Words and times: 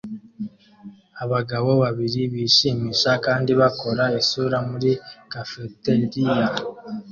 Abagabo 1.23 1.69
babiri 1.83 2.21
bishimisha 2.33 3.11
kandi 3.25 3.51
bakora 3.61 4.03
isura 4.21 4.57
muri 4.69 4.91
cafeteria 5.31 6.45